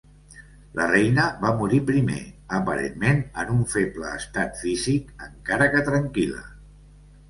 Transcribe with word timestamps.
La 0.79 0.87
reina 0.91 1.25
va 1.43 1.51
morir 1.59 1.81
primer, 1.91 2.17
aparentment 2.61 3.23
en 3.45 3.55
un 3.59 3.63
feble 3.77 4.17
estat 4.17 4.61
físic, 4.67 5.17
encara 5.31 5.73
que 5.77 5.89
tranquil·la. 5.95 6.47